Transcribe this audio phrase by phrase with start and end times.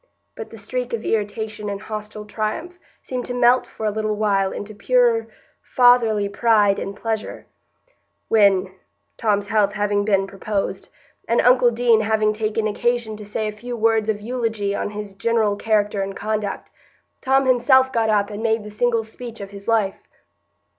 [0.35, 4.51] But the streak of irritation and hostile triumph seemed to melt for a little while
[4.51, 5.27] into purer
[5.61, 7.45] fatherly pride and pleasure,
[8.27, 8.71] when,
[9.17, 10.89] Tom's health having been proposed,
[11.27, 15.13] and uncle Deane having taken occasion to say a few words of eulogy on his
[15.13, 16.71] general character and conduct,
[17.21, 19.99] Tom himself got up and made the single speech of his life.